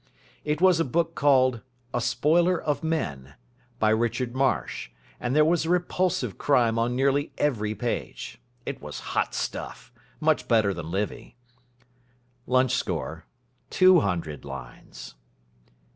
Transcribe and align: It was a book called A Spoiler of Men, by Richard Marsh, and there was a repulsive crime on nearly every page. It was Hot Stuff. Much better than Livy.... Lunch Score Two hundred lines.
It 0.43 0.59
was 0.61 0.79
a 0.79 0.83
book 0.83 1.13
called 1.13 1.61
A 1.93 2.01
Spoiler 2.01 2.59
of 2.59 2.83
Men, 2.83 3.35
by 3.77 3.91
Richard 3.91 4.33
Marsh, 4.35 4.89
and 5.19 5.35
there 5.35 5.45
was 5.45 5.63
a 5.65 5.69
repulsive 5.69 6.39
crime 6.39 6.79
on 6.79 6.95
nearly 6.95 7.31
every 7.37 7.75
page. 7.75 8.41
It 8.65 8.81
was 8.81 8.99
Hot 9.13 9.35
Stuff. 9.35 9.93
Much 10.19 10.47
better 10.47 10.73
than 10.73 10.89
Livy.... 10.89 11.35
Lunch 12.47 12.73
Score 12.73 13.25
Two 13.69 13.99
hundred 13.99 14.43
lines. 14.43 15.13